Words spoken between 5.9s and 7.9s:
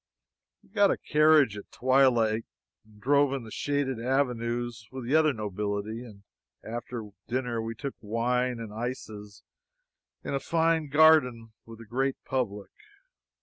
and after dinner we